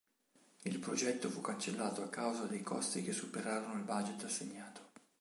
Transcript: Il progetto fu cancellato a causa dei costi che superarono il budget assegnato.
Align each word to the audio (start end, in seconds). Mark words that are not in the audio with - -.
Il 0.63 0.79
progetto 0.79 1.29
fu 1.29 1.41
cancellato 1.41 2.01
a 2.01 2.09
causa 2.09 2.45
dei 2.47 2.63
costi 2.63 3.03
che 3.03 3.11
superarono 3.11 3.73
il 3.75 3.83
budget 3.83 4.23
assegnato. 4.23 4.81